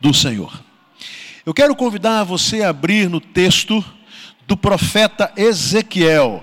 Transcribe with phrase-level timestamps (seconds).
[0.00, 0.62] do Senhor.
[1.44, 3.84] Eu quero convidar você a abrir no texto
[4.46, 6.42] do profeta Ezequiel,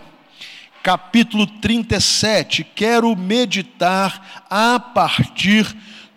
[0.81, 2.63] capítulo 37.
[2.63, 5.75] Quero meditar a partir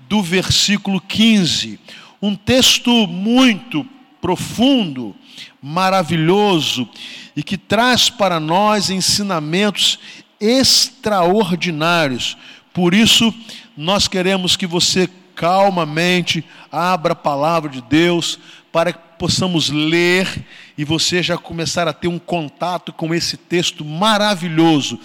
[0.09, 1.79] do versículo 15.
[2.23, 3.87] Um texto muito
[4.21, 5.15] profundo,
[5.63, 6.89] maravilhoso
[7.37, 9.99] e que traz para nós ensinamentos
[10.41, 12.37] extraordinários.
[12.73, 13.33] Por isso,
[13.77, 18.41] nós queremos que você calmamente abra a palavra de Deus
[18.73, 20.27] para que possamos ler
[20.77, 24.99] e você já começar a ter um contato com esse texto maravilhoso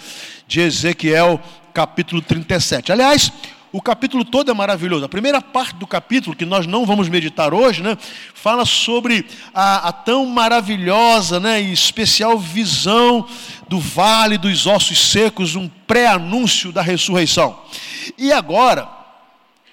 [0.48, 1.40] de Ezequiel,
[1.72, 2.92] capítulo 37.
[2.92, 3.32] Aliás,
[3.72, 5.04] o capítulo todo é maravilhoso.
[5.04, 7.96] A primeira parte do capítulo, que nós não vamos meditar hoje, né,
[8.34, 13.26] fala sobre a, a tão maravilhosa né, e especial visão
[13.68, 17.58] do vale dos ossos secos, um pré-anúncio da ressurreição.
[18.18, 19.01] E agora,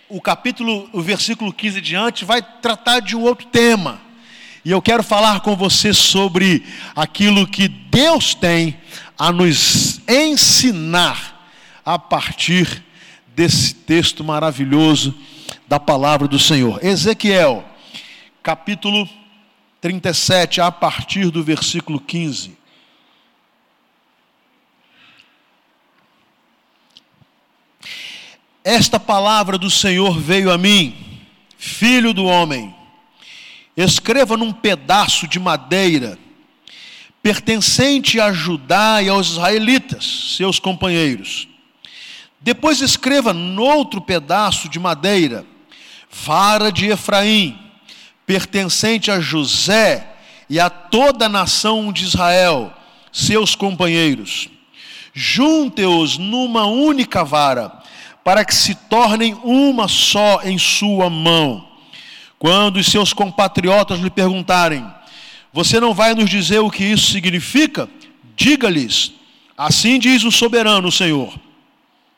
[0.09, 4.01] o capítulo, o versículo 15 diante, vai tratar de um outro tema.
[4.65, 6.65] E eu quero falar com você sobre
[6.95, 8.77] aquilo que Deus tem
[9.17, 11.47] a nos ensinar
[11.85, 12.83] a partir
[13.35, 15.15] desse texto maravilhoso
[15.67, 16.83] da palavra do Senhor.
[16.83, 17.63] Ezequiel,
[18.41, 19.07] capítulo
[19.79, 22.58] 37, a partir do versículo 15.
[28.69, 30.95] Esta palavra do Senhor veio a mim,
[31.57, 32.71] filho do homem.
[33.75, 36.19] Escreva num pedaço de madeira,
[37.19, 41.47] pertencente a Judá e aos israelitas, seus companheiros.
[42.39, 45.43] Depois escreva noutro pedaço de madeira,
[46.11, 47.57] vara de Efraim,
[48.23, 50.07] pertencente a José
[50.47, 52.71] e a toda a nação de Israel,
[53.11, 54.47] seus companheiros.
[55.11, 57.79] Junte-os numa única vara
[58.29, 61.67] para que se tornem uma só em sua mão.
[62.37, 64.85] Quando os seus compatriotas lhe perguntarem:
[65.51, 67.89] Você não vai nos dizer o que isso significa?
[68.35, 69.13] Diga-lhes:
[69.57, 71.33] Assim diz o soberano, Senhor.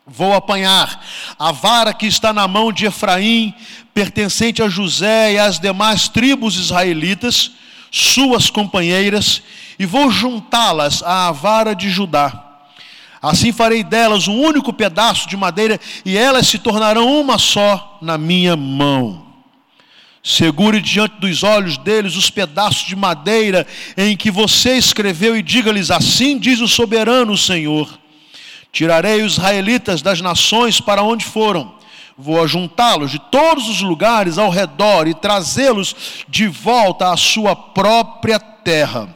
[0.06, 1.02] Vou apanhar
[1.40, 3.53] a vara que está na mão de Efraim,
[3.94, 7.52] pertencente a José e às demais tribos israelitas,
[7.90, 9.41] suas companheiras,
[9.80, 12.50] e vou juntá-las à vara de Judá
[13.22, 18.18] Assim farei delas um único pedaço de madeira e elas se tornarão uma só na
[18.18, 19.28] minha mão.
[20.24, 25.92] Segure diante dos olhos deles os pedaços de madeira em que você escreveu e diga-lhes:
[25.92, 28.00] Assim diz o soberano Senhor:
[28.72, 31.76] Tirarei os israelitas das nações para onde foram,
[32.18, 38.40] vou ajuntá-los de todos os lugares ao redor e trazê-los de volta à sua própria
[38.40, 39.16] terra.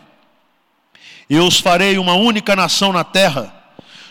[1.27, 3.64] Eu os farei uma única nação na terra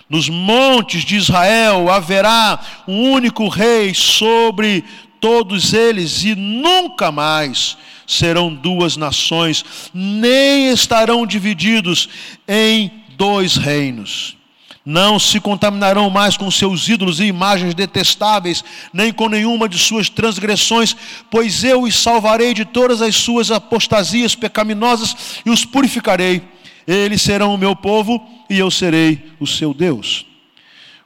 [0.09, 4.84] nos montes de Israel haverá um único rei sobre
[5.20, 7.76] todos eles, e nunca mais
[8.06, 9.64] serão duas nações,
[9.94, 12.09] nem estarão divididos
[12.47, 14.37] em dois reinos.
[14.84, 18.62] Não se contaminarão mais com seus ídolos e imagens detestáveis,
[18.93, 20.94] nem com nenhuma de suas transgressões,
[21.31, 26.43] pois eu os salvarei de todas as suas apostasias pecaminosas e os purificarei
[26.86, 30.26] eles serão o meu povo e eu serei o seu Deus.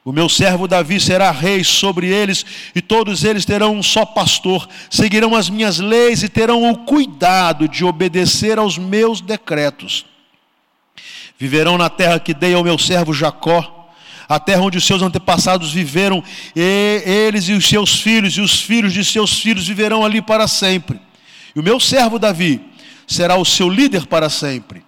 [0.08, 2.42] O meu servo Davi será rei sobre eles,
[2.74, 7.68] e todos eles terão um só pastor, seguirão as minhas leis e terão o cuidado
[7.68, 10.06] de obedecer aos meus decretos.
[11.38, 13.90] Viverão na terra que dei ao meu servo Jacó,
[14.26, 16.24] a terra onde os seus antepassados viveram,
[16.56, 20.48] e eles e os seus filhos, e os filhos de seus filhos viverão ali para
[20.48, 20.98] sempre.
[21.54, 22.62] E o meu servo Davi
[23.06, 24.87] será o seu líder para sempre.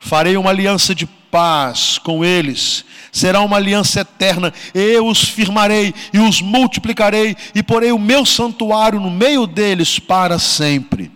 [0.00, 4.52] Farei uma aliança de paz com eles, será uma aliança eterna.
[4.74, 10.38] Eu os firmarei e os multiplicarei, e porei o meu santuário no meio deles para
[10.38, 11.12] sempre.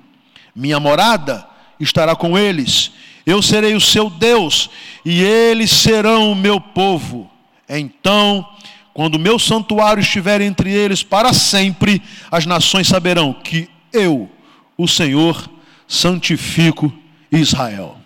[0.54, 1.46] Minha morada
[1.80, 2.92] estará com eles,
[3.26, 4.68] eu serei o seu Deus,
[5.04, 7.28] e eles serão o meu povo.
[7.66, 8.46] Então,
[8.92, 14.30] quando o meu santuário estiver entre eles para sempre, as nações saberão que eu,
[14.76, 15.50] o Senhor,
[15.88, 16.92] santifico
[17.32, 18.03] Israel.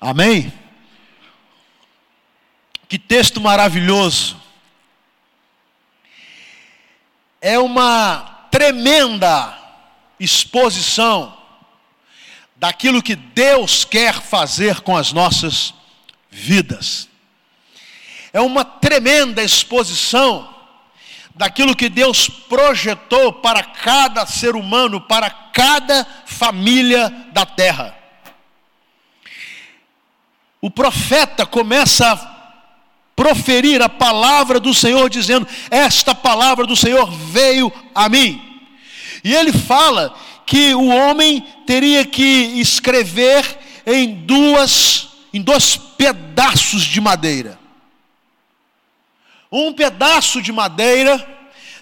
[0.00, 0.50] Amém?
[2.88, 4.40] Que texto maravilhoso.
[7.38, 9.56] É uma tremenda
[10.18, 11.36] exposição
[12.56, 15.74] daquilo que Deus quer fazer com as nossas
[16.30, 17.06] vidas.
[18.32, 20.48] É uma tremenda exposição
[21.34, 27.99] daquilo que Deus projetou para cada ser humano, para cada família da terra
[30.60, 32.40] o profeta começa a
[33.16, 38.40] proferir a palavra do Senhor, dizendo: Esta palavra do Senhor veio a mim.
[39.22, 40.14] E ele fala
[40.46, 42.22] que o homem teria que
[42.60, 43.44] escrever
[43.86, 47.58] em duas em dois pedaços de madeira.
[49.50, 51.24] Um pedaço de madeira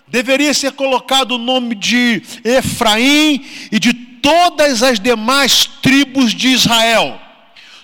[0.07, 7.28] deveria ser colocado o nome de Efraim e de todas as demais tribos de Israel.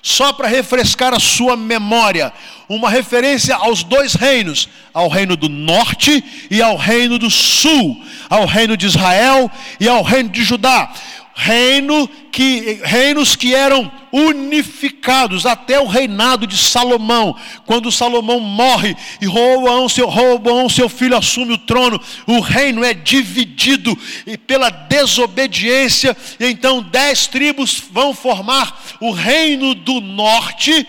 [0.04, 2.30] Só para refrescar a sua memória,
[2.68, 8.44] uma referência aos dois reinos, ao reino do norte e ao reino do sul, ao
[8.44, 10.92] reino de Israel e ao reino de Judá
[11.34, 17.36] reino que, reinos que eram unificados até o reinado de Salomão.
[17.66, 22.94] Quando Salomão morre e Roboão, seu, Roboão, seu filho, assume o trono, o reino é
[22.94, 26.16] dividido e pela desobediência.
[26.38, 30.86] E então dez tribos vão formar o reino do norte,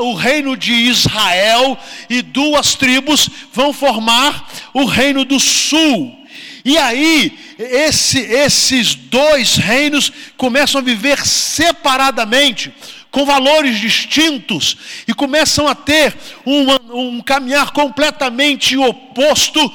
[0.00, 1.78] o reino de Israel,
[2.10, 6.25] e duas tribos vão formar o reino do sul.
[6.66, 12.74] E aí, esse, esses dois reinos começam a viver separadamente,
[13.08, 14.76] com valores distintos,
[15.06, 16.12] e começam a ter
[16.44, 19.72] um, um caminhar completamente oposto.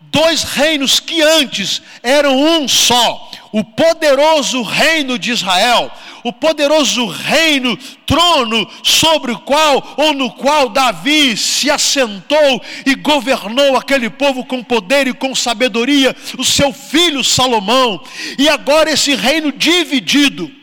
[0.00, 5.90] Dois reinos que antes eram um só, o poderoso reino de Israel,
[6.22, 7.76] o poderoso reino,
[8.06, 14.62] trono sobre o qual ou no qual Davi se assentou e governou aquele povo com
[14.62, 18.02] poder e com sabedoria, o seu filho Salomão,
[18.38, 20.59] e agora esse reino dividido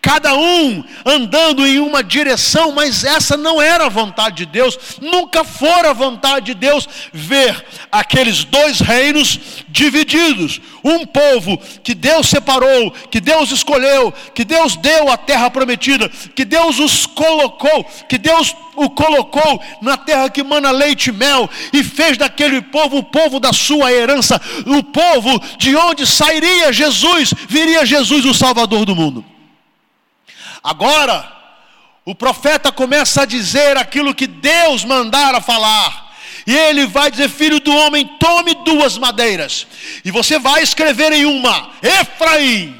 [0.00, 5.44] cada um andando em uma direção, mas essa não era a vontade de Deus, nunca
[5.44, 10.60] fora a vontade de Deus ver aqueles dois reinos divididos.
[10.84, 16.44] Um povo que Deus separou, que Deus escolheu, que Deus deu a terra prometida, que
[16.44, 21.82] Deus os colocou, que Deus o colocou na terra que mana leite e mel, e
[21.82, 27.84] fez daquele povo o povo da sua herança, o povo de onde sairia Jesus, viria
[27.84, 29.24] Jesus, o Salvador do mundo.
[30.68, 31.26] Agora,
[32.04, 36.12] o profeta começa a dizer aquilo que Deus mandara falar.
[36.46, 39.66] E ele vai dizer: Filho do homem, tome duas madeiras,
[40.04, 42.78] e você vai escrever em uma Efraim,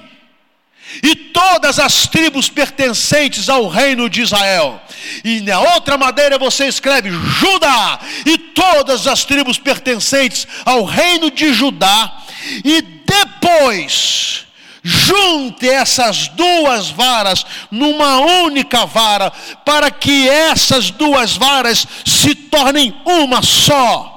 [1.03, 4.83] e todas as tribos pertencentes ao reino de Israel.
[5.25, 11.55] E na outra madeira você escreve Judá, e todas as tribos pertencentes ao reino de
[11.55, 12.19] Judá.
[12.63, 14.47] E depois
[14.89, 19.31] junte essas duas varas numa única vara,
[19.65, 24.15] para que essas duas varas se tornem uma só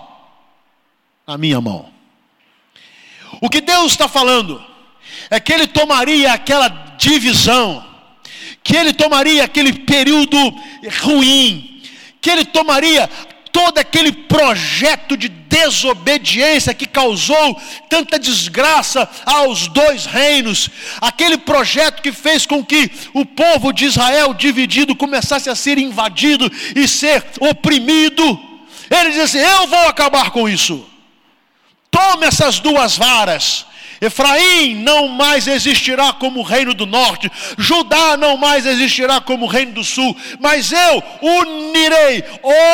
[1.28, 1.90] na minha mão.
[3.42, 4.64] O que Deus está falando
[5.30, 7.86] é que Ele tomaria aquela divisão,
[8.64, 10.38] que Ele tomaria aquele período
[11.02, 11.82] ruim,
[12.22, 13.10] que Ele tomaria
[13.52, 17.60] todo aquele projeto de desobediência que causou
[17.90, 20.70] tanta desgraça aos dois reinos,
[21.02, 26.52] aquele projeto que fez com que o povo de Israel dividido começasse a ser invadido
[26.76, 28.40] e ser oprimido.
[28.90, 30.86] Ele diz assim: Eu vou acabar com isso.
[31.90, 33.66] Tome essas duas varas
[34.02, 39.84] Efraim não mais existirá como reino do norte, Judá não mais existirá como reino do
[39.84, 42.24] sul, mas eu unirei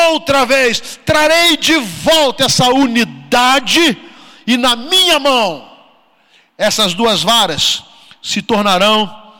[0.08, 3.98] outra vez, trarei de volta essa unidade,
[4.46, 5.70] e na minha mão,
[6.56, 7.84] essas duas varas
[8.22, 9.34] se tornarão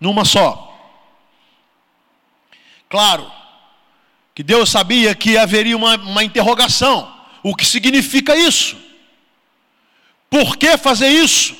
[0.00, 0.66] numa só.
[2.88, 3.30] Claro,
[4.34, 7.08] que Deus sabia que haveria uma, uma interrogação:
[7.40, 8.89] o que significa isso?
[10.30, 11.56] Por que fazer isso?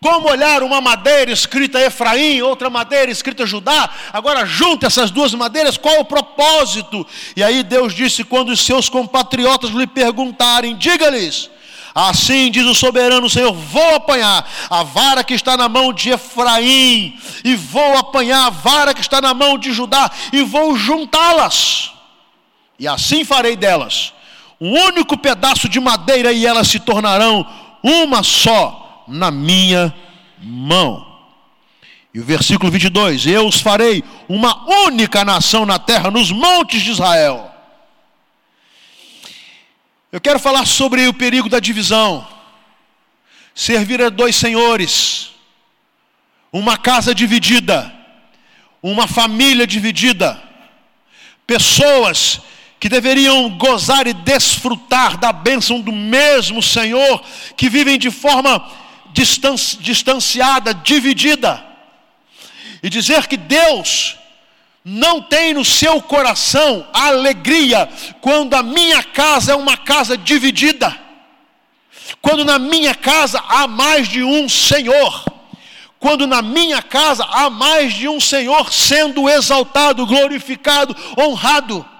[0.00, 3.90] Como olhar uma madeira escrita Efraim, outra madeira escrita Judá?
[4.12, 7.06] Agora junta essas duas madeiras, qual o propósito?
[7.34, 11.50] E aí Deus disse: quando os seus compatriotas lhe perguntarem, diga-lhes:
[11.94, 17.18] Assim diz o soberano Senhor: vou apanhar a vara que está na mão de Efraim,
[17.42, 21.92] e vou apanhar a vara que está na mão de Judá, e vou juntá-las,
[22.78, 24.12] e assim farei delas
[24.60, 27.46] um único pedaço de madeira, e elas se tornarão
[27.84, 29.94] uma só na minha
[30.40, 31.06] mão.
[32.14, 36.92] E o versículo 22: Eu os farei uma única nação na terra, nos montes de
[36.92, 37.52] Israel.
[40.10, 42.26] Eu quero falar sobre o perigo da divisão.
[43.54, 45.30] Servir a dois senhores,
[46.52, 47.92] uma casa dividida,
[48.82, 50.42] uma família dividida,
[51.46, 52.40] pessoas
[52.84, 57.24] que deveriam gozar e desfrutar da bênção do mesmo Senhor,
[57.56, 58.62] que vivem de forma
[59.80, 61.64] distanciada, dividida,
[62.82, 64.18] e dizer que Deus
[64.84, 67.88] não tem no seu coração alegria
[68.20, 70.94] quando a minha casa é uma casa dividida,
[72.20, 75.24] quando na minha casa há mais de um Senhor.
[75.98, 81.93] Quando na minha casa há mais de um Senhor sendo exaltado, glorificado, honrado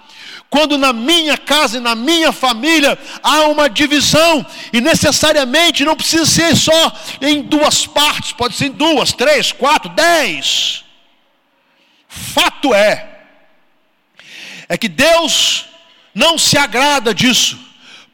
[0.54, 6.24] quando na minha casa e na minha família há uma divisão, e necessariamente não precisa
[6.24, 10.84] ser só em duas partes, pode ser em duas, três, quatro, dez.
[12.06, 13.04] Fato é,
[14.68, 15.64] é que Deus
[16.14, 17.58] não se agrada disso,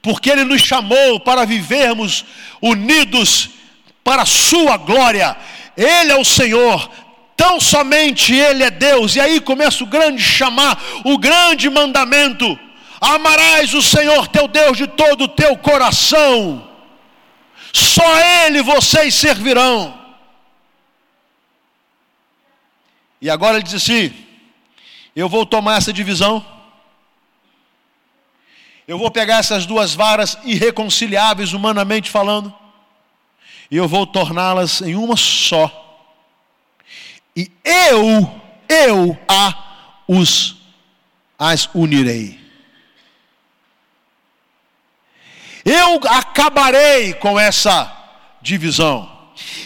[0.01, 2.25] porque Ele nos chamou para vivermos
[2.63, 3.51] unidos
[4.03, 5.37] para a Sua glória.
[5.77, 6.91] Ele é o Senhor,
[7.41, 9.17] Tão somente Ele é Deus.
[9.17, 12.47] E aí começa o grande chamar, o grande mandamento:
[13.01, 16.69] amarás o Senhor teu Deus de todo o teu coração.
[17.73, 18.05] Só
[18.45, 19.99] Ele vocês servirão.
[23.23, 24.13] E agora ele diz assim:
[25.17, 26.45] eu vou tomar essa divisão.
[28.87, 32.53] Eu vou pegar essas duas varas irreconciliáveis, humanamente falando,
[33.71, 35.90] e eu vou torná-las em uma só
[37.37, 40.57] e eu, eu a os
[41.39, 42.39] as unirei.
[45.65, 47.91] Eu acabarei com essa
[48.43, 49.11] divisão.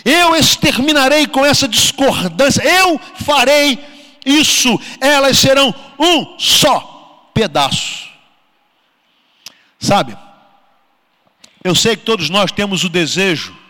[0.05, 2.63] Eu exterminarei com essa discordância.
[2.63, 3.79] Eu farei
[4.25, 4.79] isso.
[5.01, 8.09] Elas serão um só pedaço.
[9.79, 10.17] Sabe?
[11.63, 13.64] Eu sei que todos nós temos o desejo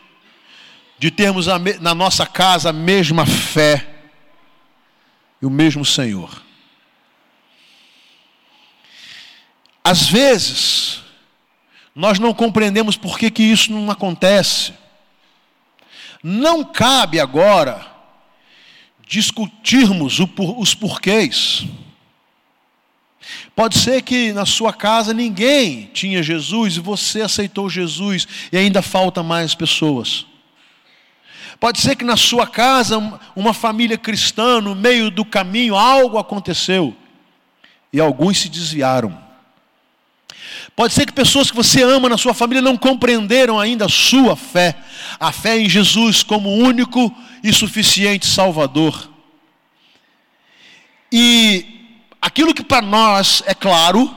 [1.05, 1.47] de termos
[1.83, 3.95] na nossa casa a mesma fé
[5.43, 6.43] e o mesmo Senhor.
[9.85, 11.03] Às vezes,
[11.95, 14.73] nós não compreendemos por que, que isso não acontece.
[16.23, 17.87] Não cabe agora
[19.07, 20.19] discutirmos
[20.57, 21.67] os porquês.
[23.55, 28.81] Pode ser que na sua casa ninguém tinha Jesus e você aceitou Jesus e ainda
[28.81, 30.25] falta mais pessoas.
[31.61, 32.99] Pode ser que na sua casa,
[33.35, 36.95] uma família cristã, no meio do caminho, algo aconteceu
[37.93, 39.25] e alguns se desviaram.
[40.75, 44.35] Pode ser que pessoas que você ama na sua família não compreenderam ainda a sua
[44.35, 44.77] fé,
[45.21, 49.11] a fé em Jesus como único e suficiente Salvador.
[51.13, 54.13] E aquilo que para nós é claro,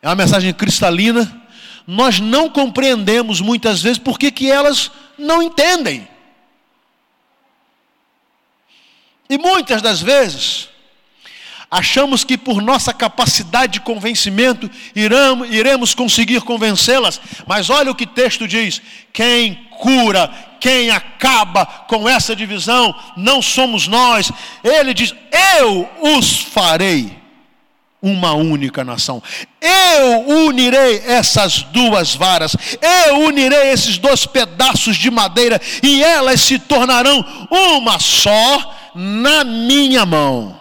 [0.00, 1.42] é uma mensagem cristalina,
[1.86, 6.08] nós não compreendemos muitas vezes porque que elas não entendem.
[9.28, 10.68] E muitas das vezes,
[11.70, 18.06] achamos que por nossa capacidade de convencimento iramos, iremos conseguir convencê-las, mas olha o que
[18.06, 18.80] texto diz:
[19.12, 24.30] quem cura, quem acaba com essa divisão, não somos nós.
[24.62, 25.14] Ele diz:
[25.58, 27.23] Eu os farei
[28.04, 29.22] uma única nação.
[29.58, 32.54] Eu unirei essas duas varas,
[33.08, 40.04] eu unirei esses dois pedaços de madeira, e elas se tornarão uma só na minha
[40.04, 40.54] mão.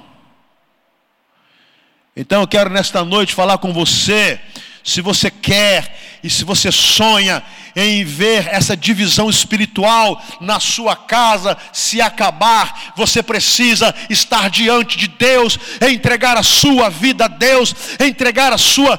[2.16, 4.40] Então eu quero nesta noite falar com você,
[4.82, 7.44] se você quer e se você sonha
[7.76, 15.08] em ver essa divisão espiritual na sua casa se acabar, você precisa estar diante de
[15.08, 15.58] Deus,
[15.90, 18.98] entregar a sua vida a Deus, entregar a sua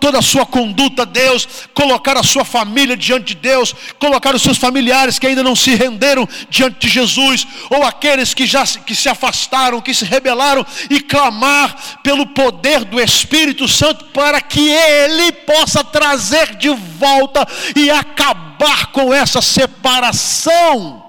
[0.00, 4.42] toda a sua conduta a Deus, colocar a sua família diante de Deus, colocar os
[4.42, 8.94] seus familiares que ainda não se renderam diante de Jesus, ou aqueles que já que
[8.94, 15.32] se afastaram, que se rebelaram e clamar pelo poder do Espírito Santo para que ele
[15.32, 21.02] possa trazer de volta e a acabar com essa separação.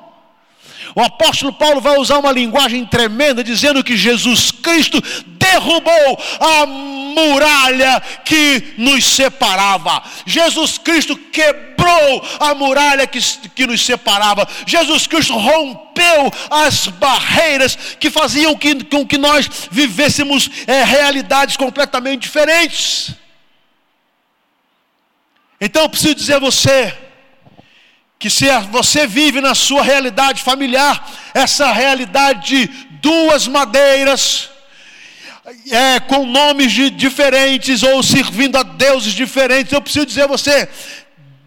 [0.95, 8.01] O apóstolo Paulo vai usar uma linguagem tremenda, dizendo que Jesus Cristo derrubou a muralha
[8.23, 10.01] que nos separava.
[10.25, 13.19] Jesus Cristo quebrou a muralha que,
[13.53, 14.47] que nos separava.
[14.65, 22.21] Jesus Cristo rompeu as barreiras que faziam que, com que nós vivêssemos é, realidades completamente
[22.21, 23.24] diferentes.
[25.65, 26.95] Então eu preciso dizer a você
[28.19, 32.67] que se você vive na sua realidade familiar, essa realidade de
[33.01, 34.51] duas madeiras,
[35.71, 40.69] é, com nomes de, diferentes ou servindo a deuses diferentes, eu preciso dizer a você: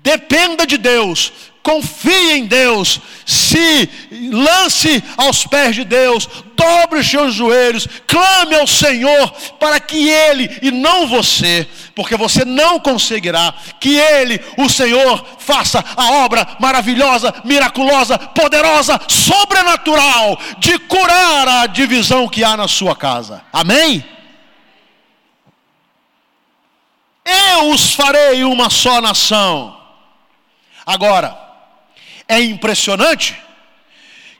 [0.03, 1.33] dependa de Deus,
[1.69, 3.89] confie em Deus, se
[4.33, 10.59] lance aos pés de Deus, dobre os seus joelhos, clame ao Senhor para que Ele
[10.63, 17.35] e não você porque você não conseguirá que Ele, o Senhor, faça a obra maravilhosa,
[17.45, 23.43] miraculosa, poderosa, sobrenatural de curar a divisão que há na sua casa.
[23.53, 24.05] Amém?
[27.25, 29.77] Eu os farei uma só nação.
[30.87, 31.48] Agora,
[32.29, 33.35] é impressionante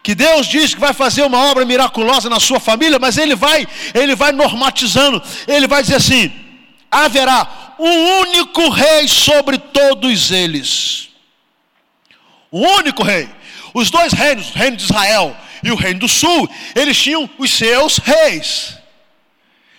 [0.03, 3.67] que Deus diz que vai fazer uma obra miraculosa na sua família, mas ele vai,
[3.95, 6.33] ele vai normatizando, ele vai dizer assim:
[6.91, 11.09] haverá um único rei sobre todos eles.
[12.53, 13.29] Um único rei.
[13.75, 17.51] Os dois reinos, o reino de Israel e o reino do sul, eles tinham os
[17.51, 18.79] seus reis.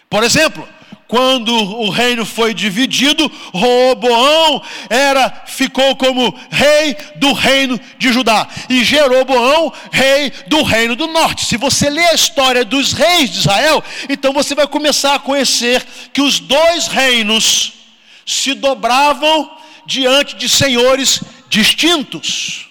[0.09, 0.67] Por exemplo,
[1.09, 4.61] quando o reino foi dividido, Roboão
[4.91, 11.45] era ficou como rei do reino de Judá e Jeroboão rei do reino do norte.
[11.45, 15.83] Se você ler a história dos reis de Israel, então você vai começar a conhecer
[16.13, 17.73] que os dois reinos
[18.23, 19.51] se dobravam
[19.87, 22.67] diante de senhores distintos.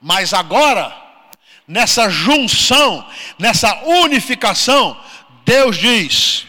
[0.00, 0.96] Mas agora,
[1.66, 3.04] nessa junção,
[3.40, 4.96] nessa unificação,
[5.44, 6.46] Deus diz: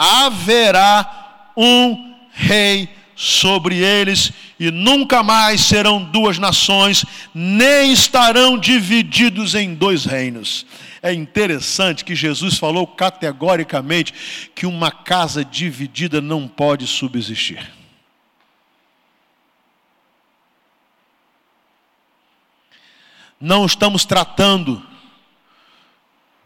[0.00, 7.04] haverá um rei sobre eles, e nunca mais serão duas nações,
[7.34, 10.64] nem estarão divididos em dois reinos.
[11.02, 17.70] É interessante que Jesus falou categoricamente que uma casa dividida não pode subsistir.
[23.38, 24.89] Não estamos tratando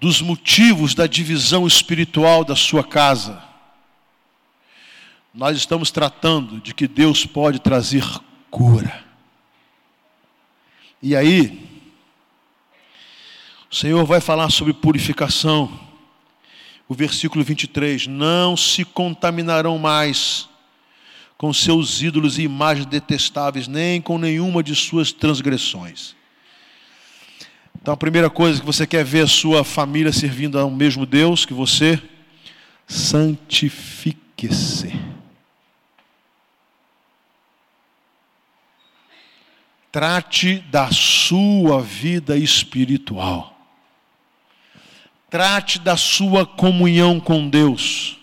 [0.04, 3.42] dos motivos da divisão espiritual da sua casa.
[5.32, 8.04] Nós estamos tratando de que Deus pode trazer
[8.50, 9.02] cura.
[11.02, 11.66] E aí,
[13.72, 15.72] o Senhor vai falar sobre purificação.
[16.86, 20.50] O versículo 23: Não se contaminarão mais
[21.38, 26.14] com seus ídolos e imagens detestáveis, nem com nenhuma de suas transgressões.
[27.84, 31.44] Então, a primeira coisa que você quer ver a sua família servindo ao mesmo Deus
[31.44, 32.00] que você,
[32.86, 34.98] santifique-se.
[39.92, 43.54] Trate da sua vida espiritual.
[45.28, 48.16] Trate da sua comunhão com Deus.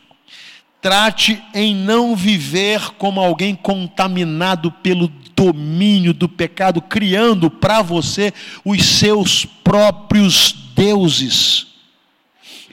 [0.82, 5.08] Trate em não viver como alguém contaminado pelo
[5.42, 8.32] domínio do pecado, criando para você
[8.64, 11.66] os seus próprios deuses.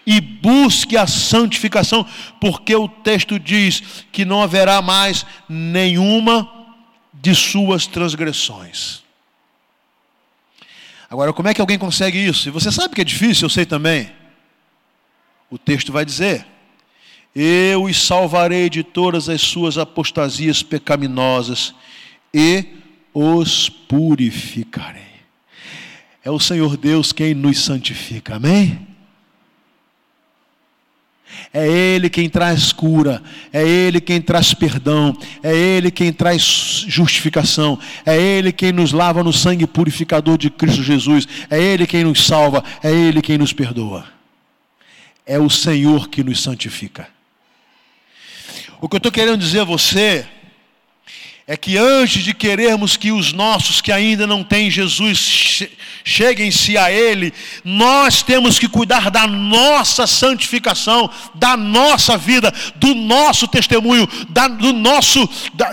[0.07, 2.07] E busque a santificação,
[2.39, 6.49] porque o texto diz que não haverá mais nenhuma
[7.15, 9.03] de suas transgressões.
[11.11, 12.49] Agora, como é que alguém consegue isso?
[12.49, 14.11] E você sabe que é difícil, eu sei também.
[15.51, 16.47] O texto vai dizer:
[17.35, 21.75] Eu os salvarei de todas as suas apostasias pecaminosas
[22.33, 22.65] e
[23.13, 25.03] os purificarei.
[26.25, 28.87] É o Senhor Deus quem nos santifica, amém?
[31.53, 36.43] É Ele quem traz cura, é Ele quem traz perdão, é Ele quem traz
[36.87, 42.05] justificação, é Ele quem nos lava no sangue purificador de Cristo Jesus, é Ele quem
[42.05, 44.05] nos salva, é Ele quem nos perdoa.
[45.25, 47.09] É o Senhor que nos santifica.
[48.81, 50.27] O que eu estou querendo dizer a você
[51.51, 55.67] é que antes de querermos que os nossos que ainda não têm Jesus
[56.05, 57.33] cheguem-se a Ele,
[57.65, 64.75] nós temos que cuidar da nossa santificação, da nossa vida, do nosso testemunho, da, do,
[64.75, 65.73] nosso, da,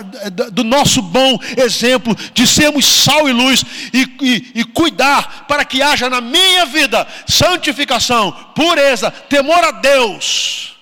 [0.50, 3.62] do nosso bom exemplo, de sermos sal e luz
[3.92, 10.75] e, e, e cuidar para que haja na minha vida santificação, pureza, temor a Deus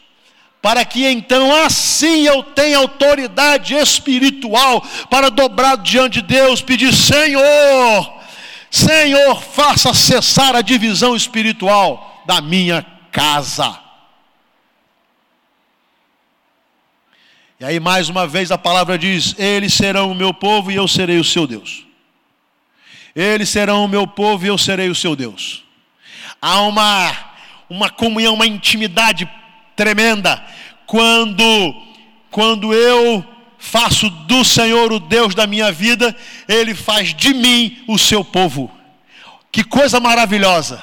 [0.65, 8.15] para que então assim eu tenha autoridade espiritual para dobrar diante de Deus, pedir: Senhor,
[8.71, 13.79] Senhor, faça cessar a divisão espiritual da minha casa.
[17.61, 20.89] E aí, mais uma vez, a palavra diz: Eles serão o meu povo e eu
[20.89, 21.85] serei o seu Deus.
[23.15, 25.63] Eles serão o meu povo e eu serei o seu Deus.
[26.41, 27.15] Há uma,
[27.69, 29.29] uma comunhão, uma intimidade
[29.77, 30.43] tremenda
[30.87, 31.45] quando
[32.31, 33.25] quando eu
[33.59, 36.15] faço do Senhor o Deus da minha vida,
[36.49, 38.71] ele faz de mim o seu povo.
[39.53, 40.83] Que coisa maravilhosa.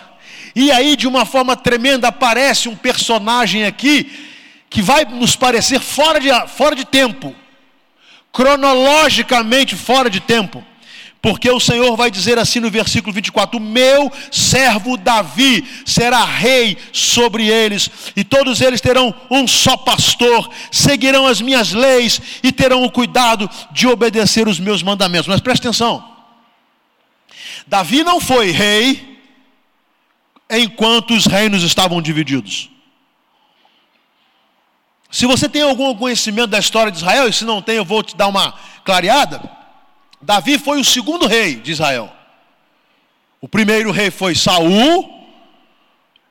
[0.56, 4.10] E aí, de uma forma tremenda, aparece um personagem aqui
[4.70, 7.36] que vai nos parecer fora de, fora de tempo,
[8.32, 10.66] cronologicamente fora de tempo.
[11.22, 16.76] Porque o Senhor vai dizer assim no versículo 24: O meu servo Davi será rei
[16.92, 22.84] sobre eles, e todos eles terão um só pastor, seguirão as minhas leis e terão
[22.84, 25.28] o cuidado de obedecer os meus mandamentos.
[25.28, 26.04] Mas preste atenção:
[27.68, 29.22] Davi não foi rei
[30.50, 32.72] enquanto os reinos estavam divididos.
[35.12, 38.02] Se você tem algum conhecimento da história de Israel, e se não tem, eu vou
[38.02, 39.61] te dar uma clareada.
[40.22, 42.12] Davi foi o segundo rei de Israel.
[43.40, 45.22] O primeiro rei foi Saul,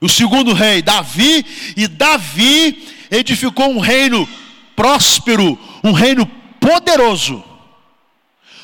[0.01, 1.45] o segundo rei Davi,
[1.77, 4.29] e Davi edificou um reino
[4.77, 6.25] próspero, um reino
[6.61, 7.45] poderoso.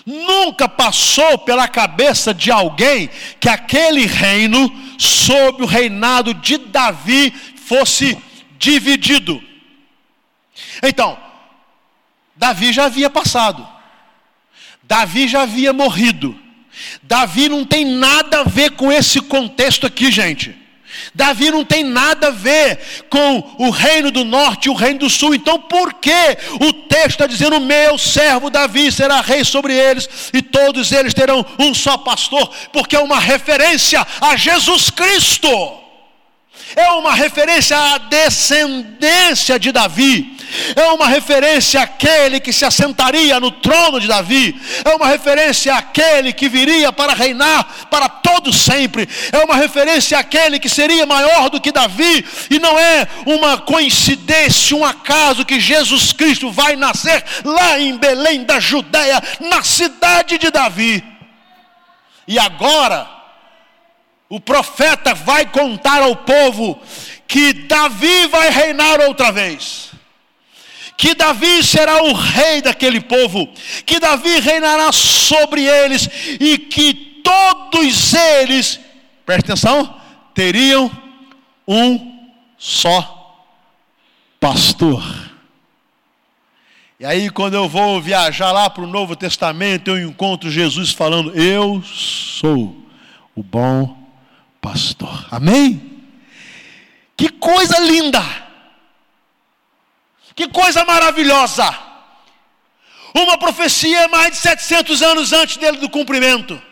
[0.07, 3.11] Nunca passou pela cabeça de alguém
[3.41, 8.17] que aquele reino, sob o reinado de Davi, fosse
[8.57, 9.43] dividido.
[10.81, 11.19] Então,
[12.37, 13.67] Davi já havia passado,
[14.87, 16.39] Davi já havia morrido.
[17.03, 20.55] Davi não tem nada a ver com esse contexto aqui, gente.
[21.15, 22.79] Davi não tem nada a ver
[23.11, 25.35] com o reino do norte e o reino do sul.
[25.35, 30.41] Então, por que o texto está dizendo: Meu servo Davi será rei sobre eles, e
[30.41, 32.51] todos eles terão um só pastor?
[32.73, 35.87] Porque é uma referência a Jesus Cristo
[36.75, 40.36] é uma referência à descendência de Davi,
[40.75, 46.33] é uma referência àquele que se assentaria no trono de Davi, é uma referência àquele
[46.33, 51.61] que viria para reinar para todo sempre, é uma referência àquele que seria maior do
[51.61, 57.79] que Davi, e não é uma coincidência, um acaso que Jesus Cristo vai nascer lá
[57.79, 61.03] em Belém da Judéia, na cidade de Davi.
[62.29, 63.09] E agora,
[64.29, 66.81] o profeta vai contar ao povo
[67.29, 69.91] que Davi vai reinar outra vez.
[70.97, 73.53] Que Davi será o rei daquele povo,
[73.85, 76.09] que Davi reinará sobre eles
[76.41, 78.81] e que todos eles,
[79.27, 80.01] presta atenção,
[80.35, 80.91] teriam
[81.69, 83.45] um só
[84.41, 85.03] pastor.
[86.99, 91.35] E aí, quando eu vou viajar lá para o Novo Testamento, eu encontro Jesus falando:
[91.35, 92.75] Eu sou
[93.35, 93.95] o bom
[94.63, 95.27] pastor.
[95.31, 96.01] Amém?
[97.15, 98.46] Que coisa linda!
[100.37, 101.67] Que coisa maravilhosa!
[103.15, 106.63] Uma profecia mais de 700 anos antes dele do cumprimento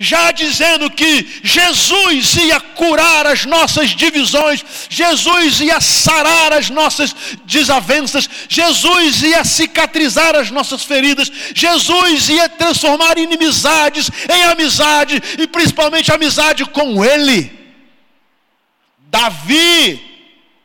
[0.00, 8.28] já dizendo que Jesus ia curar as nossas divisões, Jesus ia sarar as nossas desavenças,
[8.48, 16.64] Jesus ia cicatrizar as nossas feridas, Jesus ia transformar inimizades em amizade e principalmente amizade
[16.64, 17.52] com Ele.
[19.10, 20.07] Davi,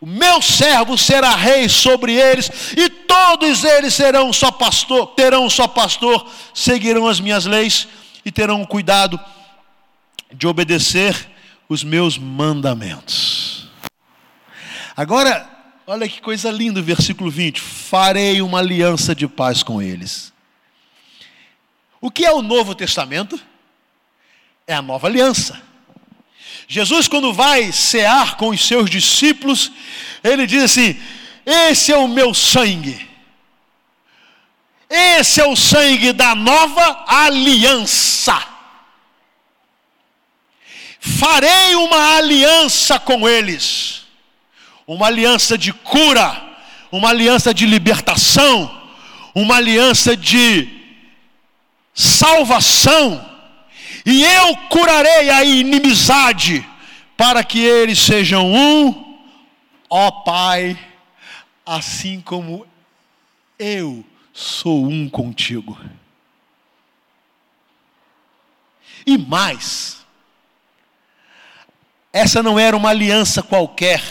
[0.04, 5.66] o meu servo será rei sobre eles, e todos eles serão só pastor, terão só
[5.66, 7.88] pastor, seguirão as minhas leis
[8.26, 9.18] e terão cuidado
[10.30, 11.16] de obedecer
[11.70, 13.70] os meus mandamentos.
[14.94, 15.50] Agora,
[15.88, 20.34] olha que coisa linda versículo 20: farei uma aliança de paz com eles.
[22.02, 23.40] O que é o Novo Testamento?
[24.68, 25.62] É a nova aliança.
[26.74, 29.72] Jesus, quando vai cear com os seus discípulos,
[30.24, 31.00] ele diz assim:
[31.46, 33.08] Esse é o meu sangue.
[34.90, 38.44] Esse é o sangue da nova aliança.
[41.00, 44.08] Farei uma aliança com eles,
[44.88, 46.42] uma aliança de cura,
[46.92, 48.82] uma aliança de libertação,
[49.36, 50.68] uma aliança de
[51.94, 53.33] salvação,
[54.06, 56.68] e eu curarei a inimizade,
[57.16, 59.20] para que eles sejam um,
[59.90, 60.78] ó Pai,
[61.66, 62.68] assim como
[63.58, 65.80] eu sou um contigo.
[69.06, 70.06] E mais,
[72.12, 74.02] essa não era uma aliança qualquer,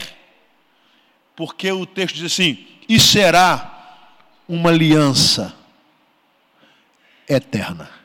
[1.37, 3.69] porque o texto diz assim: e será
[4.49, 5.55] uma aliança
[7.29, 8.02] eterna.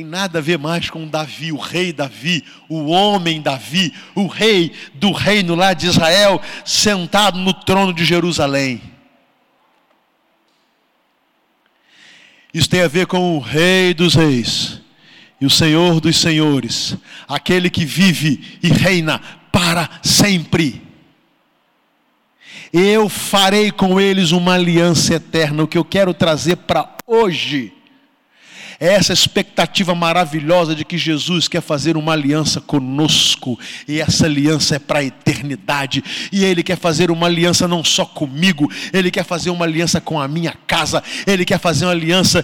[0.00, 4.72] Tem nada a ver mais com Davi, o rei Davi, o homem Davi, o rei
[4.94, 8.80] do reino lá de Israel, sentado no trono de Jerusalém.
[12.54, 14.80] Isso tem a ver com o Rei dos Reis
[15.38, 16.96] e o Senhor dos Senhores,
[17.28, 19.20] aquele que vive e reina
[19.52, 20.80] para sempre.
[22.72, 25.62] Eu farei com eles uma aliança eterna.
[25.62, 27.74] O que eu quero trazer para hoje
[28.80, 34.76] é essa expectativa maravilhosa de que Jesus quer fazer uma aliança conosco, e essa aliança
[34.76, 39.24] é para a eternidade, e Ele quer fazer uma aliança não só comigo, Ele quer
[39.24, 42.42] fazer uma aliança com a minha casa, Ele quer fazer uma aliança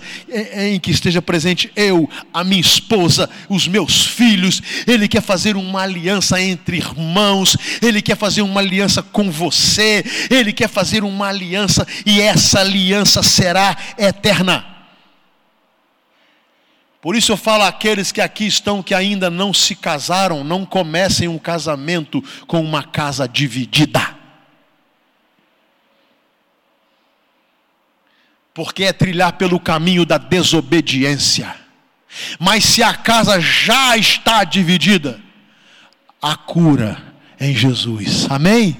[0.54, 5.80] em que esteja presente eu, a minha esposa, os meus filhos, Ele quer fazer uma
[5.80, 11.86] aliança entre irmãos, Ele quer fazer uma aliança com você, Ele quer fazer uma aliança,
[12.04, 14.75] e essa aliança será eterna.
[17.06, 21.28] Por isso eu falo àqueles que aqui estão que ainda não se casaram, não comecem
[21.28, 24.12] um casamento com uma casa dividida.
[28.52, 31.54] Porque é trilhar pelo caminho da desobediência
[32.40, 35.20] Mas se a casa já está dividida,
[36.20, 37.00] a cura
[37.38, 38.26] em Jesus.
[38.28, 38.76] Amém?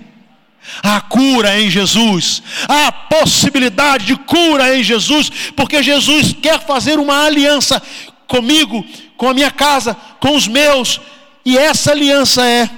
[0.82, 7.24] A cura em Jesus, a possibilidade de cura em Jesus, porque Jesus quer fazer uma
[7.24, 7.80] aliança
[8.26, 8.84] comigo,
[9.16, 11.00] com a minha casa, com os meus,
[11.44, 12.68] e essa aliança é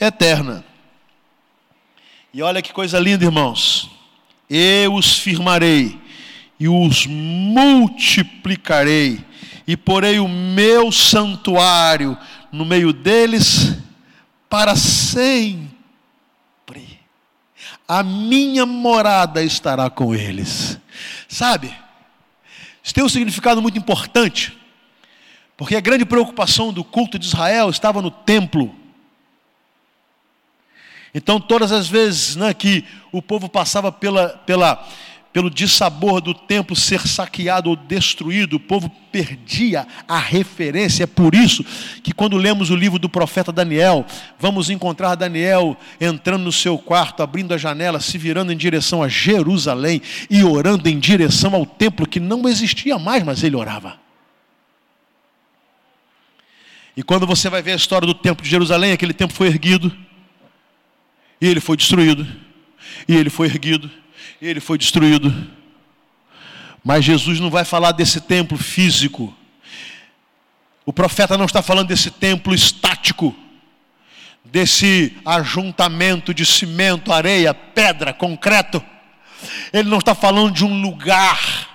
[0.00, 0.64] eterna.
[2.34, 3.90] E olha que coisa linda, irmãos.
[4.48, 6.00] Eu os firmarei
[6.58, 9.22] e os multiplicarei,
[9.66, 12.16] e porei o meu santuário
[12.52, 13.76] no meio deles
[14.48, 15.72] para sempre.
[17.88, 20.78] A minha morada estará com eles.
[21.28, 21.74] Sabe?
[22.84, 24.56] Isso tem um significado muito importante,
[25.56, 28.74] porque a grande preocupação do culto de Israel estava no templo.
[31.14, 34.82] Então, todas as vezes né, que o povo passava pela, pela,
[35.30, 41.04] pelo dissabor do templo ser saqueado ou destruído, o povo perdia a referência.
[41.04, 41.62] É por isso
[42.02, 44.06] que, quando lemos o livro do profeta Daniel,
[44.38, 49.08] vamos encontrar Daniel entrando no seu quarto, abrindo a janela, se virando em direção a
[49.08, 54.01] Jerusalém e orando em direção ao templo que não existia mais, mas ele orava.
[56.96, 59.96] E quando você vai ver a história do templo de Jerusalém, aquele templo foi erguido,
[61.40, 62.26] e ele foi destruído,
[63.08, 63.90] e ele foi erguido
[64.48, 65.32] ele foi destruído.
[66.84, 69.34] Mas Jesus não vai falar desse templo físico.
[70.84, 73.34] O profeta não está falando desse templo estático,
[74.44, 78.82] desse ajuntamento de cimento, areia, pedra, concreto.
[79.72, 81.68] Ele não está falando de um lugar.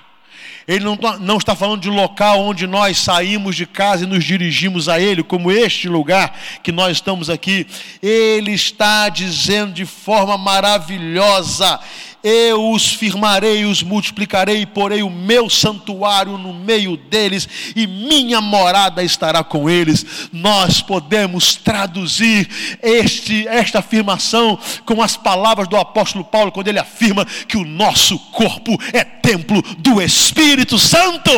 [0.68, 4.26] Ele não, não está falando de um local onde nós saímos de casa e nos
[4.26, 7.66] dirigimos a Ele, como este lugar que nós estamos aqui.
[8.04, 11.80] Ele está dizendo de forma maravilhosa:
[12.28, 18.42] eu os firmarei, os multiplicarei, e porei o meu santuário no meio deles, e minha
[18.42, 20.06] morada estará com eles.
[20.34, 22.50] Nós podemos traduzir
[22.84, 28.20] este, esta afirmação com as palavras do apóstolo Paulo, quando ele afirma que o nosso
[28.32, 31.32] corpo é templo do Espírito Santo.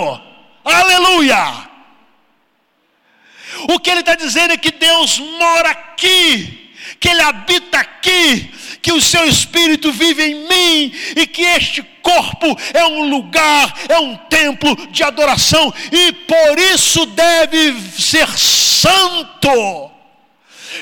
[0.66, 1.70] Aleluia!
[3.70, 8.92] O que ele está dizendo é que Deus mora aqui, que Ele habita aqui, que
[8.92, 14.16] o seu espírito vive em mim e que este corpo é um lugar, é um
[14.16, 19.99] templo de adoração e por isso deve ser santo.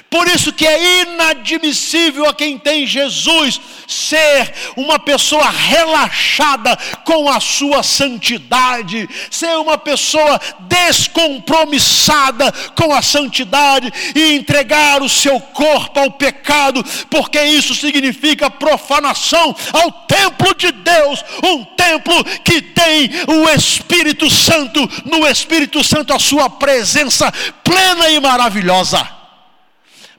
[0.10, 7.40] Por isso que é inadmissível a quem tem Jesus ser uma pessoa relaxada com a
[7.40, 16.12] sua santidade, ser uma pessoa descompromissada com a santidade e entregar o seu corpo ao
[16.12, 24.30] pecado, porque isso significa profanação ao templo de Deus, um templo que tem o Espírito
[24.30, 27.32] Santo, no Espírito Santo a sua presença
[27.64, 29.17] plena e maravilhosa.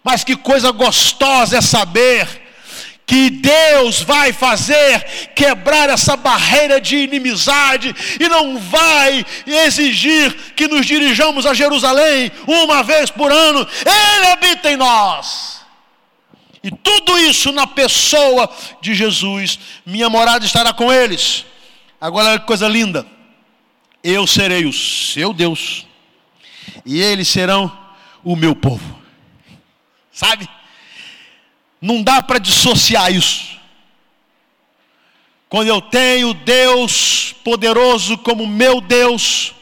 [0.08, 2.26] Mas que coisa gostosa é saber
[3.04, 10.86] que Deus vai fazer quebrar essa barreira de inimizade e não vai exigir que nos
[10.86, 13.68] dirijamos a Jerusalém uma vez por ano.
[13.84, 15.60] Ele habita em nós.
[16.64, 19.58] E tudo isso na pessoa de Jesus.
[19.84, 21.44] Minha morada estará com eles.
[22.00, 23.06] Agora que coisa linda.
[24.02, 25.86] Eu serei o seu Deus,
[26.86, 27.70] e eles serão
[28.24, 28.98] o meu povo.
[30.18, 30.48] Sabe?
[31.80, 33.56] Não dá para dissociar isso.
[35.48, 39.54] Quando eu tenho Deus poderoso como meu Deus,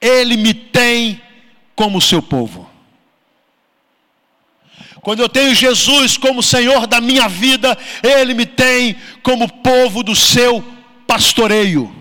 [0.00, 1.20] Ele me tem
[1.74, 2.66] como seu povo.
[5.02, 10.16] Quando eu tenho Jesus como Senhor da minha vida, Ele me tem como povo do
[10.16, 10.64] seu
[11.06, 11.94] pastoreio.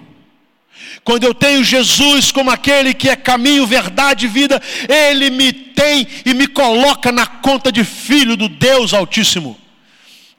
[1.06, 6.08] Quando eu tenho Jesus como aquele que é caminho, verdade e vida, Ele me tem
[6.26, 9.56] e me coloca na conta de filho do Deus Altíssimo.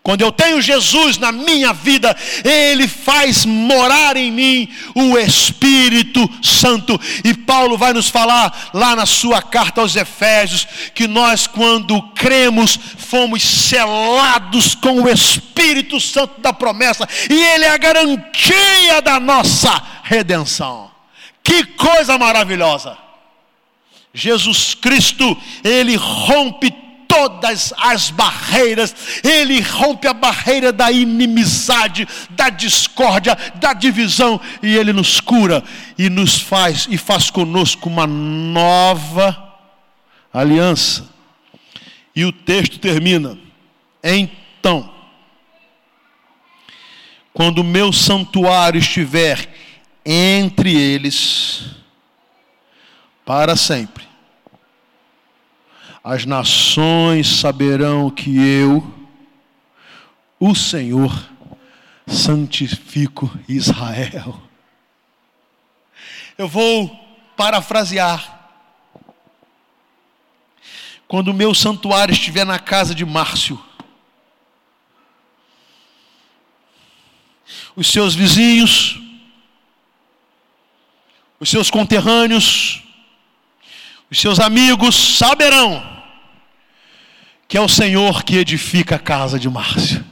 [0.07, 6.97] Quando eu tenho Jesus na minha vida, Ele faz morar em mim o Espírito Santo.
[7.25, 10.64] E Paulo vai nos falar lá na sua carta aos Efésios
[10.95, 17.71] que nós, quando cremos, fomos selados com o Espírito Santo da promessa, e Ele é
[17.71, 20.88] a garantia da nossa redenção.
[21.42, 22.97] Que coisa maravilhosa!
[24.14, 33.37] Jesus Cristo, Ele rompe todas as barreiras, ele rompe a barreira da inimizade, da discórdia,
[33.57, 35.62] da divisão, e ele nos cura
[35.99, 39.55] e nos faz e faz conosco uma nova
[40.33, 41.09] aliança.
[42.14, 43.38] E o texto termina:
[44.03, 44.90] então,
[47.33, 49.49] quando o meu santuário estiver
[50.05, 51.64] entre eles,
[53.25, 54.07] para sempre.
[56.09, 58.95] As nações saberão que eu,
[60.38, 61.12] o Senhor,
[62.07, 64.40] santifico Israel.
[66.38, 66.88] Eu vou
[67.37, 68.53] parafrasear.
[71.09, 73.61] Quando o meu santuário estiver na casa de Márcio,
[77.75, 78.97] os seus vizinhos,
[81.40, 82.85] os seus conterrâneos,
[84.09, 85.95] os seus amigos saberão
[87.48, 90.04] que é o Senhor que edifica a casa de Márcio.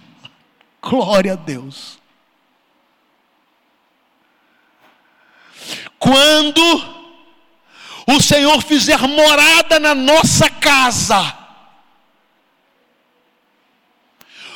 [0.81, 1.99] Glória a Deus.
[5.99, 6.63] Quando
[8.07, 11.39] o Senhor fizer morada na nossa casa,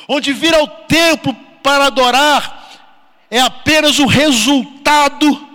[0.07, 2.59] onde vir ao templo para adorar,
[3.29, 5.48] é apenas o resultado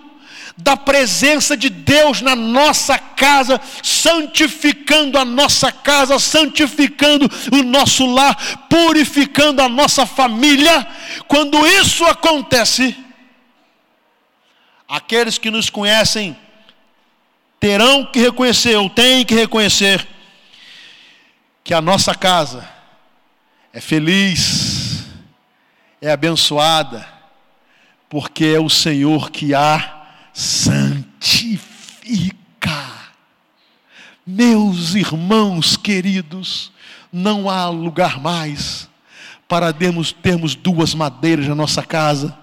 [0.57, 8.37] da presença de Deus na nossa casa, santificando a nossa casa, santificando o nosso lar,
[8.69, 10.87] purificando a nossa família.
[11.27, 12.97] Quando isso acontece,
[14.89, 16.37] aqueles que nos conhecem
[17.59, 20.07] terão que reconhecer, ou têm que reconhecer,
[21.65, 22.69] que a nossa casa
[23.73, 25.05] é feliz,
[26.01, 27.09] é abençoada,
[28.09, 30.04] porque é o Senhor que a
[30.35, 31.63] santifica.
[34.27, 36.73] Meus irmãos queridos,
[37.13, 38.89] não há lugar mais
[39.47, 42.37] para termos, termos duas madeiras na nossa casa,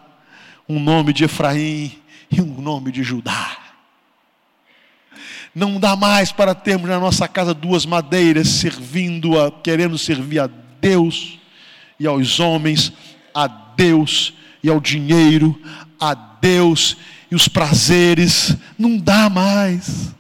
[0.70, 1.92] um nome de Efraim
[2.32, 3.58] e um nome de Judá.
[5.54, 10.50] Não dá mais para termos na nossa casa duas madeiras servindo a, querendo servir a
[10.80, 11.40] Deus
[12.00, 12.94] e aos homens,
[13.34, 15.60] a Deus e ao dinheiro,
[16.02, 16.98] a Deus
[17.30, 18.58] e os prazeres.
[18.78, 20.14] Não dá mais.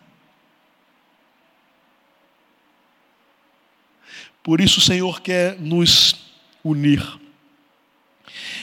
[4.44, 6.16] Por isso o Senhor quer nos
[6.64, 7.20] unir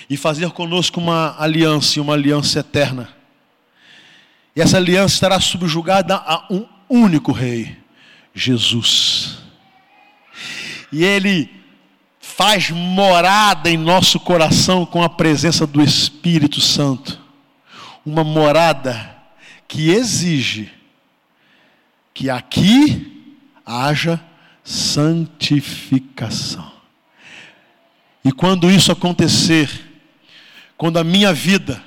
[0.09, 3.09] e fazer conosco uma aliança, uma aliança eterna.
[4.57, 7.76] E essa aliança estará subjugada a um único Rei,
[8.35, 9.38] Jesus.
[10.90, 11.58] E Ele
[12.38, 17.18] faz morada em nosso coração com a presença do Espírito Santo.
[18.07, 19.16] Uma morada
[19.66, 20.70] que exige
[22.14, 23.35] que aqui
[23.66, 24.20] haja
[24.62, 26.70] santificação.
[28.24, 29.68] E quando isso acontecer,
[30.77, 31.83] quando a minha vida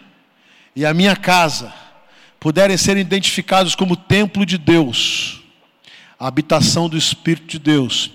[0.76, 1.74] e a minha casa
[2.42, 5.42] puderem ser identificados como templo de Deus,
[6.20, 8.12] a habitação do Espírito de Deus,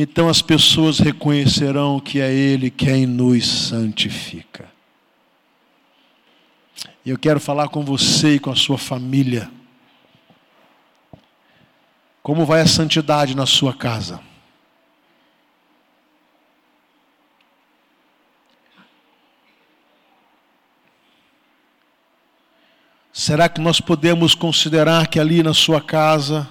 [0.00, 4.70] então as pessoas reconhecerão que é Ele quem nos santifica.
[7.04, 9.50] E eu quero falar com você e com a sua família.
[12.22, 14.20] Como vai a santidade na sua casa?
[23.10, 26.48] Será que nós podemos considerar que ali na sua casa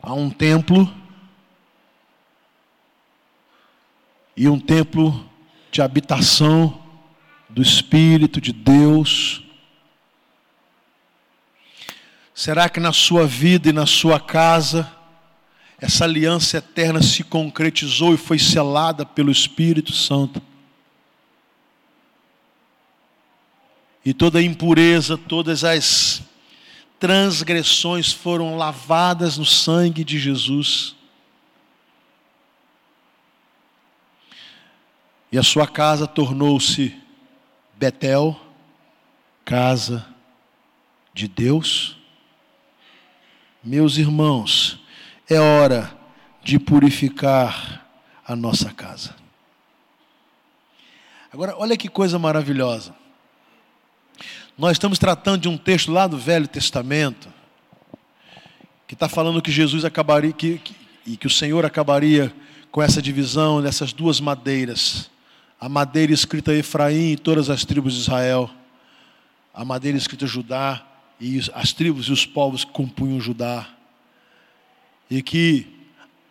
[0.00, 0.99] há um templo?
[4.40, 5.28] E um templo
[5.70, 6.82] de habitação
[7.46, 9.42] do Espírito de Deus.
[12.34, 14.90] Será que na sua vida e na sua casa,
[15.78, 20.40] essa aliança eterna se concretizou e foi selada pelo Espírito Santo?
[24.02, 26.22] E toda impureza, todas as
[26.98, 30.96] transgressões foram lavadas no sangue de Jesus.
[35.32, 36.96] E a sua casa tornou-se
[37.76, 38.38] Betel,
[39.44, 40.04] casa
[41.14, 41.96] de Deus.
[43.62, 44.80] Meus irmãos,
[45.28, 45.96] é hora
[46.42, 47.86] de purificar
[48.26, 49.14] a nossa casa.
[51.32, 52.92] Agora, olha que coisa maravilhosa.
[54.58, 57.32] Nós estamos tratando de um texto lá do Velho Testamento,
[58.88, 60.74] que está falando que Jesus acabaria, que, que,
[61.06, 62.34] e que o Senhor acabaria
[62.72, 65.08] com essa divisão dessas duas madeiras
[65.60, 68.50] a madeira escrita Efraim e todas as tribos de Israel,
[69.52, 70.86] a madeira escrita Judá
[71.20, 73.68] e as tribos e os povos que compunham Judá,
[75.10, 75.66] e que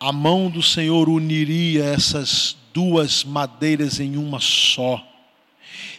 [0.00, 5.06] a mão do Senhor uniria essas duas madeiras em uma só,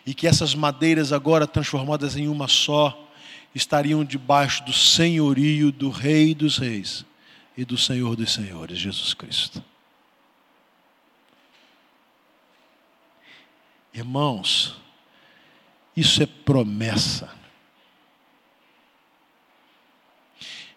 [0.06, 3.10] e que essas madeiras, agora transformadas em uma só,
[3.56, 7.06] estariam debaixo do senhorio do Rei dos Reis
[7.56, 9.64] e do Senhor dos Senhores, Jesus Cristo.
[13.94, 14.82] Irmãos,
[15.96, 17.30] isso é promessa.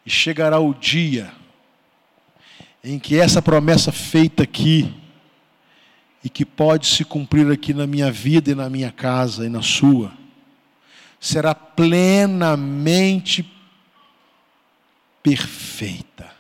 [0.05, 1.33] E chegará o dia
[2.83, 4.95] em que essa promessa feita aqui,
[6.23, 9.63] e que pode se cumprir aqui na minha vida e na minha casa e na
[9.63, 10.13] sua,
[11.21, 13.51] será plenamente
[15.23, 16.35] perfeita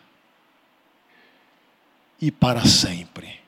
[2.21, 3.44] e para sempre.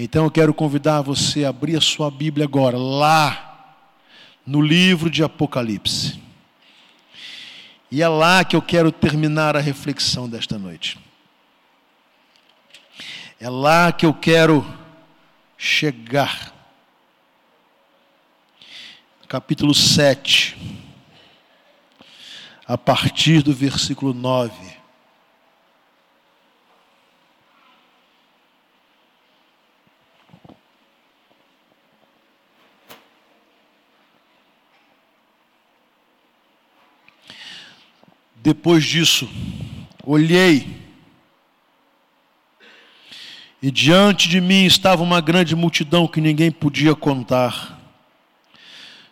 [0.00, 3.74] Então eu quero convidar você a abrir a sua Bíblia agora, lá
[4.46, 6.22] no livro de Apocalipse.
[7.90, 10.96] E é lá que eu quero terminar a reflexão desta noite.
[13.40, 14.64] É lá que eu quero
[15.56, 16.54] chegar.
[19.26, 20.56] Capítulo 7,
[22.64, 24.77] a partir do versículo 9.
[38.48, 39.28] Depois disso,
[40.02, 40.66] olhei
[43.62, 47.78] e diante de mim estava uma grande multidão que ninguém podia contar.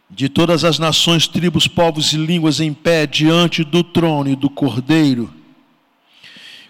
[0.08, 4.48] De todas as nações, tribos, povos e línguas em pé diante do trono e do
[4.48, 5.30] cordeiro,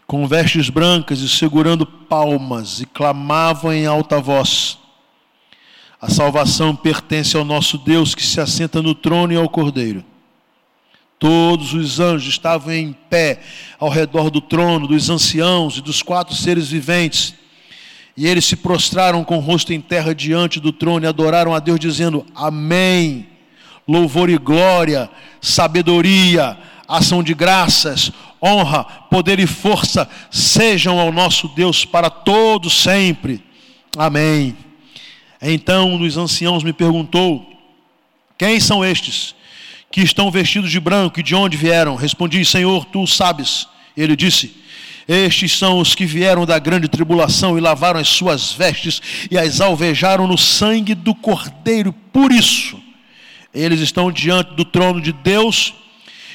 [0.05, 4.77] com vestes brancas e segurando palmas, e clamavam em alta voz:
[6.01, 10.05] A salvação pertence ao nosso Deus que se assenta no trono e ao cordeiro.
[11.19, 13.41] Todos os anjos estavam em pé
[13.79, 17.35] ao redor do trono, dos anciãos e dos quatro seres viventes
[18.17, 21.59] e eles se prostraram com o rosto em terra diante do trono e adoraram a
[21.59, 23.29] Deus, dizendo: Amém.
[23.87, 25.09] Louvor e glória,
[25.41, 26.59] sabedoria,
[26.89, 28.11] ação de graças,
[28.43, 33.45] honra, poder e força sejam ao nosso Deus para todos sempre.
[33.97, 34.57] Amém.
[35.41, 37.47] Então um dos anciãos me perguntou:
[38.39, 39.35] Quem são estes
[39.91, 41.97] que estão vestidos de branco e de onde vieram?
[41.97, 43.66] Respondi: Senhor, tu sabes.
[43.97, 44.55] Ele disse:
[45.09, 49.61] estes são os que vieram da grande tribulação e lavaram as suas vestes e as
[49.61, 51.93] alvejaram no sangue do Cordeiro.
[52.12, 52.80] Por isso,
[53.55, 55.74] eles estão diante do trono de Deus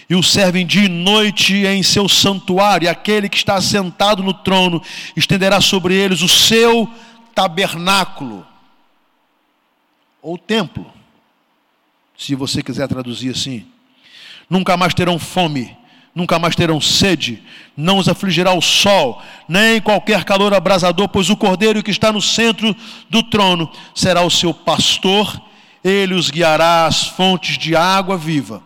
[0.09, 2.85] e o servem dia e noite em seu santuário.
[2.85, 4.81] E aquele que está sentado no trono
[5.17, 6.89] estenderá sobre eles o seu
[7.35, 8.47] tabernáculo
[10.21, 10.85] ou templo,
[12.21, 13.65] se você quiser traduzir assim.
[14.49, 15.75] Nunca mais terão fome
[16.13, 17.41] nunca mais terão sede,
[17.75, 22.21] não os afligirá o sol, nem qualquer calor abrasador, pois o cordeiro que está no
[22.21, 22.75] centro
[23.09, 25.41] do trono será o seu pastor,
[25.81, 28.61] ele os guiará às fontes de água viva,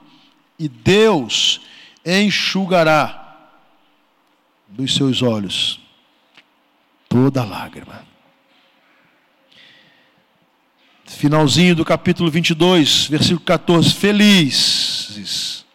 [0.57, 1.61] e Deus
[2.03, 3.21] enxugará
[4.67, 5.79] dos seus olhos
[7.07, 8.14] toda lágrima.
[11.05, 15.65] Finalzinho do capítulo 22, versículo 14: Felizes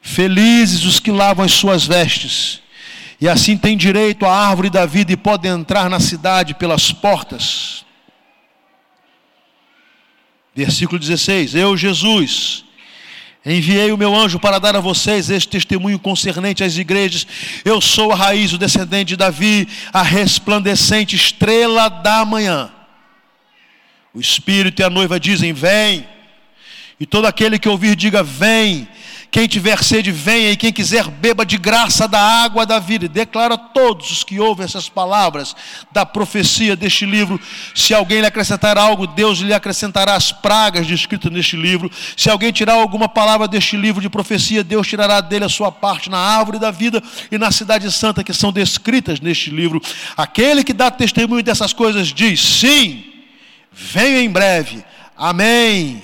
[0.00, 2.60] Felizes os que lavam as suas vestes,
[3.20, 7.84] e assim têm direito à árvore da vida e podem entrar na cidade pelas portas.
[10.56, 12.64] Versículo 16: Eu, Jesus,
[13.44, 17.26] enviei o meu anjo para dar a vocês este testemunho concernente às igrejas.
[17.64, 22.72] Eu sou a raiz, o descendente de Davi, a resplandecente estrela da manhã.
[24.14, 26.06] O Espírito e a noiva dizem: Vem.
[27.00, 28.88] E todo aquele que ouvir, diga: Vem.
[29.30, 33.04] Quem tiver sede, venha, e quem quiser, beba de graça da água da vida.
[33.04, 35.54] E declara a todos os que ouvem essas palavras
[35.92, 37.38] da profecia deste livro:
[37.74, 41.90] se alguém lhe acrescentar algo, Deus lhe acrescentará as pragas descritas neste livro.
[42.16, 46.08] Se alguém tirar alguma palavra deste livro de profecia, Deus tirará dele a sua parte
[46.08, 49.80] na árvore da vida e na cidade santa que são descritas neste livro.
[50.16, 53.07] Aquele que dá testemunho dessas coisas diz: sim,
[53.72, 54.84] venho em breve.
[55.16, 56.02] Amém.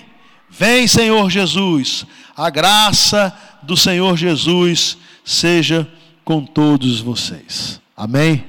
[0.50, 2.06] Vem, Senhor Jesus.
[2.36, 5.88] A graça do Senhor Jesus seja
[6.24, 7.80] com todos vocês.
[7.96, 8.44] Amém?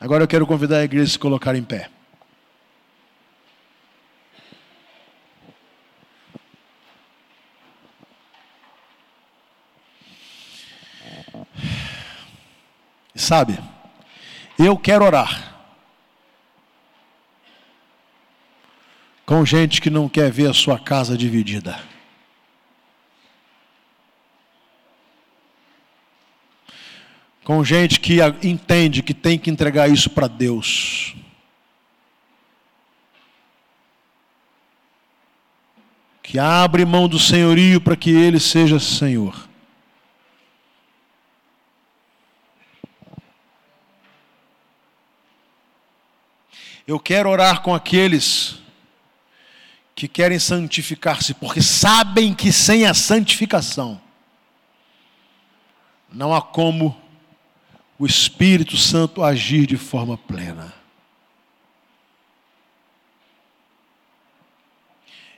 [0.00, 1.90] Agora eu quero convidar a igreja a se colocar em pé.
[13.14, 13.58] Sabe,
[14.58, 15.53] eu quero orar
[19.24, 21.94] com gente que não quer ver a sua casa dividida.
[27.44, 31.14] com gente que entende que tem que entregar isso para Deus.
[36.22, 39.46] Que abre mão do senhorio para que Ele seja Senhor.
[46.86, 48.58] Eu quero orar com aqueles
[49.94, 54.00] que querem santificar-se, porque sabem que sem a santificação
[56.12, 56.96] não há como
[57.98, 60.72] o Espírito Santo agir de forma plena.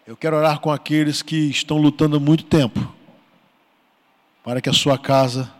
[0.06, 2.94] Eu quero orar com aqueles que estão lutando há muito tempo
[4.44, 5.52] para que a sua casa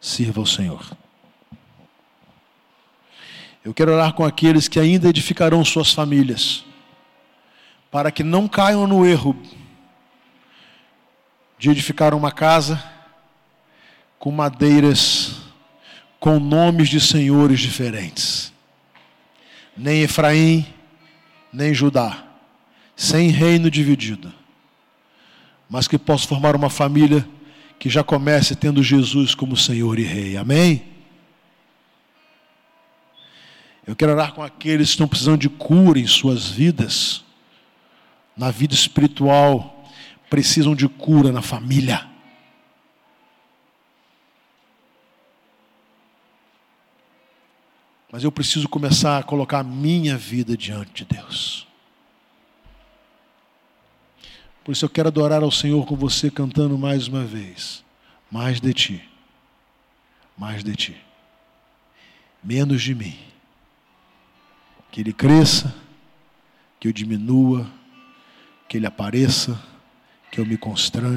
[0.00, 0.96] sirva ao Senhor.
[3.64, 6.64] Eu quero orar com aqueles que ainda edificarão suas famílias,
[7.96, 9.34] para que não caiam no erro
[11.58, 12.84] de edificar uma casa
[14.18, 15.36] com madeiras
[16.20, 18.52] com nomes de senhores diferentes.
[19.74, 20.66] Nem Efraim,
[21.50, 22.22] nem Judá,
[22.94, 24.30] sem reino dividido,
[25.66, 27.26] mas que possa formar uma família
[27.78, 30.36] que já comece tendo Jesus como Senhor e Rei.
[30.36, 30.84] Amém?
[33.86, 37.24] Eu quero orar com aqueles que estão precisando de cura em suas vidas,
[38.36, 39.84] na vida espiritual,
[40.28, 42.06] precisam de cura na família.
[48.12, 51.66] Mas eu preciso começar a colocar a minha vida diante de Deus.
[54.64, 57.84] Por isso eu quero adorar ao Senhor com você cantando mais uma vez.
[58.30, 59.08] Mais de ti.
[60.36, 60.96] Mais de ti.
[62.42, 63.16] Menos de mim.
[64.90, 65.74] Que ele cresça,
[66.80, 67.70] que eu diminua,
[68.68, 69.58] que ele apareça,
[70.30, 71.14] que eu me constrange.